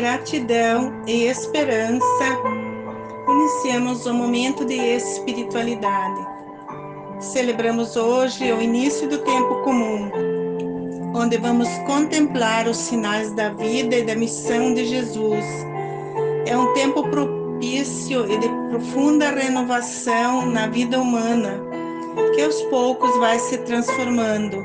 gratidão 0.00 0.92
e 1.08 1.24
esperança, 1.24 2.24
iniciamos 3.28 4.06
o 4.06 4.14
momento 4.14 4.64
de 4.64 4.76
espiritualidade. 4.76 6.24
Celebramos 7.18 7.96
hoje 7.96 8.52
o 8.52 8.62
início 8.62 9.08
do 9.08 9.18
tempo 9.18 9.56
comum, 9.64 10.08
onde 11.16 11.36
vamos 11.36 11.68
contemplar 11.84 12.68
os 12.68 12.76
sinais 12.76 13.34
da 13.34 13.48
vida 13.48 13.96
e 13.96 14.04
da 14.04 14.14
missão 14.14 14.72
de 14.72 14.86
Jesus. 14.86 15.44
É 16.46 16.56
um 16.56 16.72
tempo 16.74 17.02
propício 17.08 18.24
e 18.30 18.38
de 18.38 18.48
profunda 18.70 19.30
renovação 19.32 20.46
na 20.46 20.68
vida 20.68 21.00
humana, 21.00 21.60
que 22.36 22.42
aos 22.42 22.62
poucos 22.70 23.16
vai 23.16 23.36
se 23.40 23.58
transformando. 23.58 24.64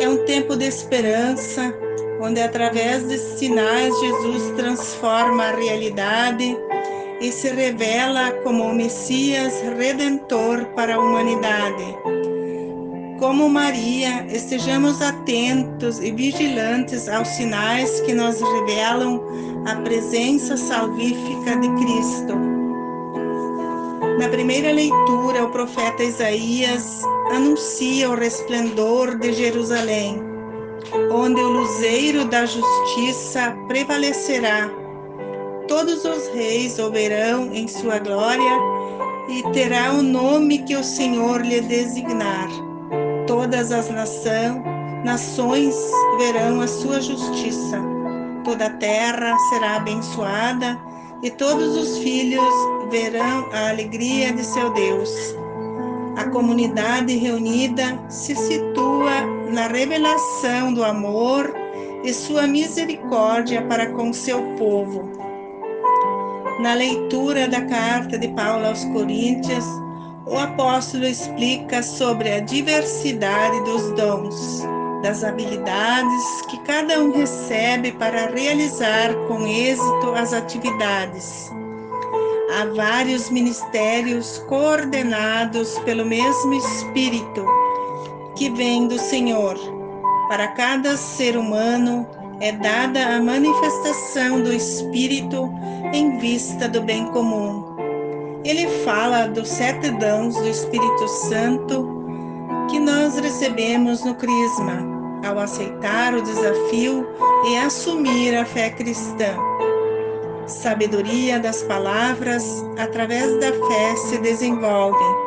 É 0.00 0.08
um 0.08 0.24
tempo 0.24 0.54
de 0.54 0.66
esperança, 0.66 1.74
onde 2.20 2.40
através 2.40 3.06
de 3.08 3.18
sinais 3.18 3.94
Jesus 4.00 4.50
transforma 4.56 5.44
a 5.44 5.56
realidade 5.56 6.56
e 7.20 7.32
se 7.32 7.48
revela 7.50 8.30
como 8.42 8.64
o 8.64 8.74
Messias 8.74 9.60
redentor 9.78 10.66
para 10.74 10.94
a 10.94 10.98
humanidade. 10.98 11.96
Como 13.18 13.48
Maria, 13.48 14.26
estejamos 14.28 15.00
atentos 15.00 16.00
e 16.00 16.12
vigilantes 16.12 17.08
aos 17.08 17.28
sinais 17.28 18.00
que 18.02 18.12
nos 18.12 18.40
revelam 18.40 19.22
a 19.66 19.76
presença 19.76 20.56
salvífica 20.56 21.56
de 21.56 21.68
Cristo. 21.76 22.34
Na 24.18 24.28
primeira 24.28 24.70
leitura, 24.70 25.44
o 25.44 25.50
profeta 25.50 26.04
Isaías 26.04 27.02
anuncia 27.32 28.10
o 28.10 28.14
resplendor 28.14 29.18
de 29.18 29.32
Jerusalém 29.32 30.35
onde 31.10 31.40
o 31.40 31.48
luzeiro 31.48 32.24
da 32.24 32.46
justiça 32.46 33.56
prevalecerá. 33.68 34.70
Todos 35.68 36.04
os 36.04 36.28
reis 36.28 36.78
o 36.78 36.90
verão 36.90 37.52
em 37.52 37.66
sua 37.66 37.98
glória 37.98 38.58
e 39.28 39.42
terá 39.52 39.92
o 39.92 40.02
nome 40.02 40.58
que 40.58 40.76
o 40.76 40.84
Senhor 40.84 41.44
lhe 41.44 41.60
designar. 41.60 42.48
Todas 43.26 43.72
as 43.72 43.90
nação, 43.90 44.62
nações 45.04 45.74
verão 46.18 46.60
a 46.60 46.68
sua 46.68 47.00
justiça. 47.00 47.80
Toda 48.44 48.66
a 48.66 48.70
terra 48.70 49.36
será 49.50 49.76
abençoada 49.76 50.78
e 51.22 51.30
todos 51.30 51.76
os 51.76 51.98
filhos 51.98 52.54
verão 52.90 53.48
a 53.52 53.70
alegria 53.70 54.32
de 54.32 54.44
seu 54.44 54.70
Deus. 54.70 55.10
A 56.16 56.24
comunidade 56.30 57.16
reunida 57.16 57.98
se 58.08 58.34
situa 58.36 59.35
na 59.50 59.68
revelação 59.68 60.72
do 60.72 60.84
amor 60.84 61.54
e 62.02 62.12
sua 62.12 62.46
misericórdia 62.46 63.62
para 63.62 63.86
com 63.92 64.12
seu 64.12 64.42
povo. 64.56 65.10
Na 66.60 66.74
leitura 66.74 67.46
da 67.46 67.62
carta 67.62 68.18
de 68.18 68.28
Paulo 68.28 68.66
aos 68.66 68.84
Coríntios, 68.86 69.64
o 70.26 70.36
apóstolo 70.36 71.06
explica 71.06 71.82
sobre 71.82 72.32
a 72.32 72.40
diversidade 72.40 73.62
dos 73.64 73.92
dons, 73.92 74.64
das 75.02 75.22
habilidades 75.22 76.42
que 76.48 76.58
cada 76.64 77.00
um 77.00 77.12
recebe 77.12 77.92
para 77.92 78.26
realizar 78.26 79.14
com 79.28 79.46
êxito 79.46 80.12
as 80.16 80.32
atividades. 80.32 81.52
Há 82.58 82.64
vários 82.74 83.30
ministérios 83.30 84.38
coordenados 84.48 85.78
pelo 85.80 86.04
mesmo 86.06 86.54
Espírito 86.54 87.44
que 88.36 88.50
vem 88.50 88.86
do 88.86 88.98
Senhor. 88.98 89.56
Para 90.28 90.48
cada 90.48 90.96
ser 90.96 91.36
humano 91.36 92.06
é 92.40 92.52
dada 92.52 93.16
a 93.16 93.20
manifestação 93.20 94.42
do 94.42 94.52
Espírito 94.52 95.50
em 95.92 96.18
vista 96.18 96.68
do 96.68 96.82
bem 96.82 97.06
comum. 97.06 97.74
Ele 98.44 98.66
fala 98.84 99.26
dos 99.26 99.48
sete 99.48 99.90
dons 99.92 100.36
do 100.36 100.48
Espírito 100.48 101.08
Santo 101.08 101.96
que 102.70 102.78
nós 102.78 103.18
recebemos 103.18 104.04
no 104.04 104.14
Crisma, 104.14 104.84
ao 105.26 105.38
aceitar 105.38 106.14
o 106.14 106.22
desafio 106.22 107.06
e 107.48 107.56
assumir 107.56 108.36
a 108.36 108.44
fé 108.44 108.70
cristã. 108.70 109.34
Sabedoria 110.46 111.40
das 111.40 111.62
palavras 111.62 112.44
através 112.78 113.32
da 113.40 113.52
fé 113.52 113.96
se 113.96 114.18
desenvolve 114.18 115.25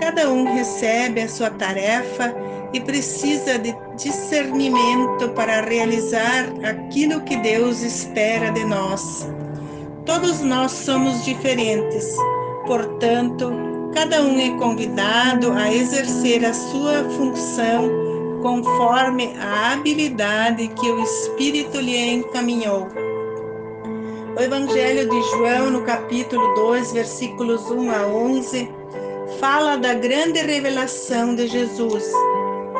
Cada 0.00 0.30
um 0.30 0.54
recebe 0.54 1.20
a 1.20 1.28
sua 1.28 1.50
tarefa 1.50 2.34
e 2.72 2.80
precisa 2.80 3.58
de 3.58 3.76
discernimento 3.96 5.28
para 5.30 5.60
realizar 5.60 6.46
aquilo 6.62 7.20
que 7.20 7.36
Deus 7.36 7.82
espera 7.82 8.50
de 8.50 8.64
nós. 8.64 9.28
Todos 10.06 10.40
nós 10.40 10.72
somos 10.72 11.24
diferentes, 11.24 12.16
portanto, 12.66 13.52
cada 13.94 14.22
um 14.22 14.40
é 14.40 14.56
convidado 14.58 15.52
a 15.52 15.72
exercer 15.72 16.44
a 16.44 16.54
sua 16.54 17.04
função 17.10 17.90
conforme 18.40 19.34
a 19.38 19.72
habilidade 19.72 20.68
que 20.68 20.90
o 20.90 21.02
Espírito 21.02 21.78
lhe 21.78 22.14
encaminhou. 22.14 22.88
O 24.36 24.40
Evangelho 24.40 25.10
de 25.10 25.22
João, 25.30 25.70
no 25.70 25.82
capítulo 25.82 26.54
2, 26.54 26.92
versículos 26.92 27.70
1 27.70 27.90
a 27.90 28.06
11, 28.06 28.79
fala 29.38 29.76
da 29.76 29.94
grande 29.94 30.40
revelação 30.40 31.34
de 31.34 31.46
Jesus. 31.46 32.04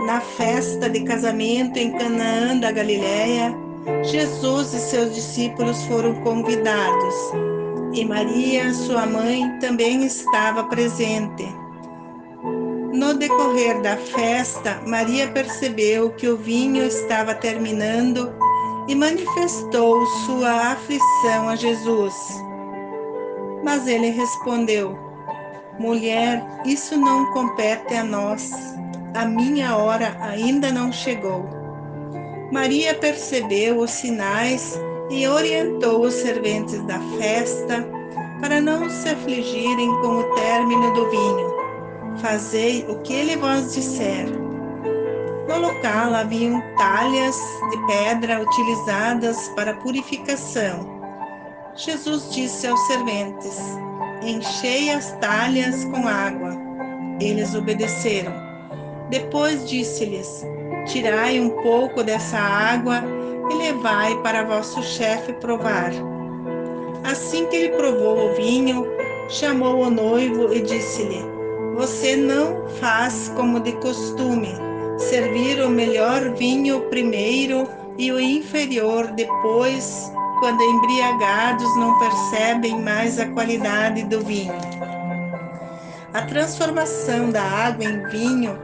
Na 0.06 0.20
festa 0.20 0.88
de 0.88 1.00
casamento 1.00 1.78
em 1.78 1.92
Canaã 1.92 2.58
da 2.58 2.72
Galiléia, 2.72 3.54
Jesus 4.02 4.74
e 4.74 4.80
seus 4.80 5.14
discípulos 5.14 5.82
foram 5.84 6.14
convidados, 6.22 7.14
e 7.92 8.04
Maria, 8.04 8.72
sua 8.72 9.06
mãe, 9.06 9.58
também 9.58 10.04
estava 10.04 10.64
presente. 10.64 11.46
No 12.92 13.14
decorrer 13.14 13.80
da 13.82 13.96
festa, 13.96 14.80
Maria 14.86 15.28
percebeu 15.28 16.10
que 16.10 16.28
o 16.28 16.36
vinho 16.36 16.84
estava 16.84 17.34
terminando 17.34 18.32
e 18.88 18.94
manifestou 18.94 20.04
sua 20.26 20.72
aflição 20.72 21.48
a 21.48 21.56
Jesus. 21.56 22.14
Mas 23.62 23.86
ele 23.86 24.10
respondeu: 24.10 25.09
Mulher, 25.80 26.46
isso 26.66 26.94
não 26.94 27.32
compete 27.32 27.94
a 27.94 28.04
nós. 28.04 28.52
A 29.14 29.24
minha 29.24 29.74
hora 29.78 30.14
ainda 30.20 30.70
não 30.70 30.92
chegou. 30.92 31.48
Maria 32.52 32.94
percebeu 32.94 33.78
os 33.78 33.90
sinais 33.90 34.78
e 35.08 35.26
orientou 35.26 36.02
os 36.02 36.12
serventes 36.12 36.82
da 36.82 37.00
festa 37.18 37.82
para 38.42 38.60
não 38.60 38.90
se 38.90 39.08
afligirem 39.08 39.88
com 40.02 40.18
o 40.18 40.34
término 40.34 40.92
do 40.92 41.08
vinho. 41.08 41.54
Fazei 42.18 42.84
o 42.86 42.98
que 42.98 43.14
ele 43.14 43.36
vos 43.38 43.72
disser. 43.72 44.28
No 45.48 45.60
local 45.60 46.14
haviam 46.14 46.62
talhas 46.76 47.38
de 47.70 47.86
pedra 47.86 48.42
utilizadas 48.42 49.48
para 49.56 49.72
purificação. 49.72 51.00
Jesus 51.74 52.30
disse 52.34 52.66
aos 52.66 52.80
serventes: 52.86 53.58
enchei 54.22 54.90
as 54.90 55.12
talhas 55.18 55.84
com 55.84 56.06
água. 56.06 56.56
Eles 57.20 57.54
obedeceram. 57.54 58.32
Depois 59.10 59.68
disse-lhes: 59.68 60.44
Tirai 60.86 61.40
um 61.40 61.50
pouco 61.62 62.02
dessa 62.02 62.38
água 62.38 63.02
e 63.50 63.54
levai 63.54 64.16
para 64.22 64.44
vosso 64.44 64.82
chefe 64.82 65.32
provar. 65.34 65.90
Assim 67.04 67.46
que 67.46 67.56
ele 67.56 67.76
provou 67.76 68.30
o 68.30 68.34
vinho, 68.34 68.86
chamou 69.28 69.82
o 69.86 69.90
noivo 69.90 70.52
e 70.52 70.60
disse-lhe: 70.60 71.24
Você 71.76 72.16
não 72.16 72.68
faz 72.80 73.32
como 73.36 73.60
de 73.60 73.72
costume, 73.72 74.54
servir 74.98 75.60
o 75.62 75.68
melhor 75.68 76.34
vinho 76.34 76.82
primeiro 76.82 77.68
e 77.98 78.12
o 78.12 78.20
inferior 78.20 79.08
depois 79.08 80.12
quando 80.40 80.62
embriagados 80.62 81.76
não 81.76 81.98
percebem 81.98 82.80
mais 82.80 83.20
a 83.20 83.26
qualidade 83.26 84.04
do 84.04 84.20
vinho. 84.24 84.54
A 86.12 86.22
transformação 86.22 87.30
da 87.30 87.42
água 87.42 87.84
em 87.84 88.08
vinho 88.08 88.58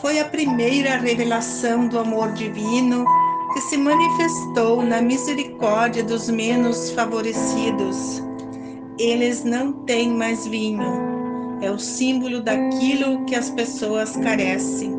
foi 0.00 0.20
a 0.20 0.24
primeira 0.26 0.98
revelação 0.98 1.88
do 1.88 1.98
amor 1.98 2.32
divino 2.32 3.04
que 3.52 3.60
se 3.62 3.76
manifestou 3.76 4.82
na 4.82 5.02
misericórdia 5.02 6.04
dos 6.04 6.28
menos 6.28 6.90
favorecidos. 6.92 8.22
Eles 8.98 9.42
não 9.42 9.72
têm 9.84 10.10
mais 10.10 10.46
vinho. 10.46 11.12
É 11.60 11.70
o 11.70 11.78
símbolo 11.78 12.40
daquilo 12.40 13.24
que 13.24 13.34
as 13.34 13.50
pessoas 13.50 14.16
carecem. 14.16 14.94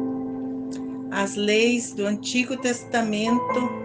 As 1.11 1.35
leis 1.35 1.93
do 1.93 2.05
Antigo 2.05 2.57
Testamento 2.57 3.83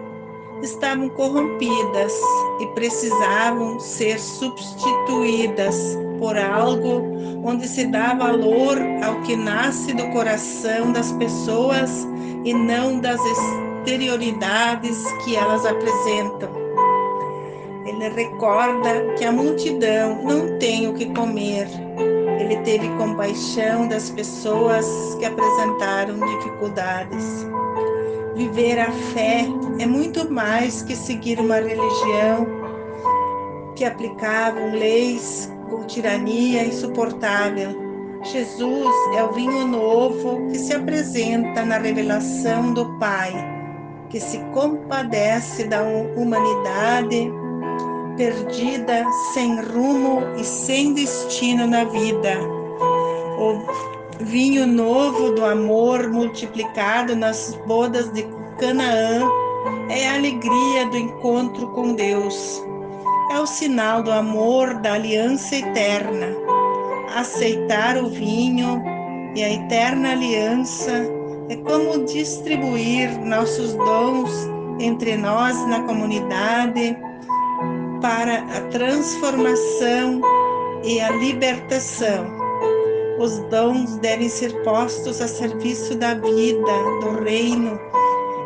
estavam 0.61 1.09
corrompidas 1.09 2.13
e 2.59 2.67
precisavam 2.67 3.79
ser 3.79 4.19
substituídas 4.19 5.97
por 6.19 6.37
algo 6.37 7.01
onde 7.43 7.67
se 7.67 7.85
dá 7.85 8.13
valor 8.13 8.77
ao 9.03 9.21
que 9.21 9.35
nasce 9.35 9.93
do 9.93 10.07
coração 10.09 10.91
das 10.91 11.11
pessoas 11.13 12.07
e 12.43 12.53
não 12.53 12.99
das 12.99 13.19
exterioridades 13.21 15.01
que 15.23 15.35
elas 15.35 15.65
apresentam. 15.65 16.49
Ele 17.85 18.09
recorda 18.09 19.13
que 19.17 19.25
a 19.25 19.31
multidão 19.31 20.21
não 20.23 20.59
tem 20.59 20.87
o 20.87 20.93
que 20.93 21.07
comer. 21.13 21.67
Ele 22.39 22.57
teve 22.57 22.87
compaixão 22.97 23.87
das 23.87 24.09
pessoas 24.09 24.85
que 25.19 25.25
apresentaram 25.25 26.15
dificuldades. 26.19 27.47
Viver 28.39 28.79
a 28.79 28.89
fé 28.89 29.45
é 29.81 29.85
muito 29.85 30.31
mais 30.31 30.81
que 30.81 30.95
seguir 30.95 31.41
uma 31.41 31.57
religião 31.57 32.47
que 33.75 33.83
aplicavam 33.83 34.71
leis 34.71 35.51
com 35.69 35.83
tirania 35.83 36.63
insuportável. 36.63 37.75
Jesus 38.23 38.95
é 39.17 39.23
o 39.25 39.33
vinho 39.33 39.67
novo 39.67 40.47
que 40.47 40.57
se 40.57 40.73
apresenta 40.73 41.65
na 41.65 41.79
revelação 41.79 42.73
do 42.73 42.97
Pai, 42.97 43.33
que 44.07 44.21
se 44.21 44.39
compadece 44.53 45.65
da 45.65 45.81
humanidade 46.15 47.29
perdida, 48.15 49.03
sem 49.33 49.59
rumo 49.59 50.21
e 50.37 50.45
sem 50.45 50.93
destino 50.93 51.67
na 51.67 51.83
vida. 51.83 52.37
Vinho 54.19 54.67
novo 54.67 55.31
do 55.31 55.45
amor 55.45 56.09
multiplicado 56.09 57.15
nas 57.15 57.55
bodas 57.65 58.11
de 58.11 58.25
Canaã 58.59 59.27
é 59.89 60.09
a 60.09 60.15
alegria 60.15 60.85
do 60.89 60.97
encontro 60.97 61.67
com 61.69 61.93
Deus. 61.93 62.61
É 63.31 63.39
o 63.39 63.45
sinal 63.45 64.03
do 64.03 64.11
amor 64.11 64.73
da 64.81 64.93
aliança 64.93 65.55
eterna. 65.55 66.27
Aceitar 67.15 67.97
o 67.97 68.09
vinho 68.09 68.83
e 69.35 69.43
a 69.43 69.53
eterna 69.53 70.11
aliança 70.11 70.91
é 71.49 71.55
como 71.55 72.05
distribuir 72.05 73.17
nossos 73.25 73.73
dons 73.73 74.31
entre 74.79 75.15
nós 75.15 75.55
na 75.67 75.81
comunidade 75.83 76.97
para 78.01 78.39
a 78.55 78.61
transformação 78.69 80.21
e 80.83 80.99
a 80.99 81.09
libertação. 81.11 82.48
Os 83.19 83.37
dons 83.49 83.97
devem 83.97 84.29
ser 84.29 84.63
postos 84.63 85.19
a 85.19 85.27
serviço 85.27 85.95
da 85.95 86.13
vida, 86.13 86.71
do 87.01 87.21
reino, 87.21 87.77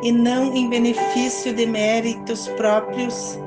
e 0.02 0.12
não 0.12 0.54
em 0.54 0.68
benefício 0.68 1.54
de 1.54 1.66
méritos 1.66 2.48
próprios. 2.58 3.40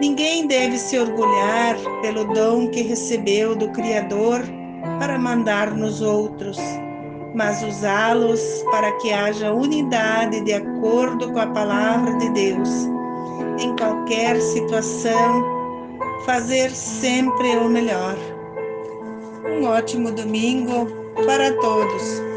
Ninguém 0.00 0.46
deve 0.46 0.78
se 0.78 0.96
orgulhar 0.98 1.76
pelo 2.00 2.24
dom 2.32 2.68
que 2.68 2.82
recebeu 2.82 3.56
do 3.56 3.68
Criador 3.72 4.42
para 5.00 5.18
mandar 5.18 5.72
nos 5.72 6.00
outros, 6.00 6.56
mas 7.34 7.62
usá-los 7.62 8.40
para 8.70 8.92
que 8.98 9.12
haja 9.12 9.52
unidade 9.52 10.40
de 10.42 10.52
acordo 10.52 11.32
com 11.32 11.40
a 11.40 11.46
palavra 11.48 12.16
de 12.18 12.30
Deus 12.30 12.88
em 13.58 13.76
qualquer 13.76 14.40
situação, 14.40 15.44
fazer 16.24 16.70
sempre 16.70 17.56
o 17.56 17.68
melhor. 17.68 18.16
Um 19.44 19.66
ótimo 19.66 20.12
domingo 20.12 20.86
para 21.26 21.52
todos. 21.60 22.29